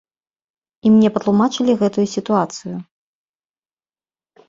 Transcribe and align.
І 0.85 0.93
мне 0.95 1.11
патлумачылі 1.17 1.77
гэтую 1.83 2.07
сітуацыю. 2.17 2.75